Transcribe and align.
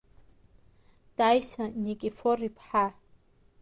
Таиса 1.17 1.63
Никифор-иԥҳа! 1.83 2.85